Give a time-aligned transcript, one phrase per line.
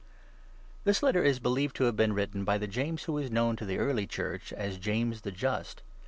[0.83, 3.65] THIS Letter is believed to have been written by the James who was known to
[3.67, 5.83] the Early Church as' James the Just.'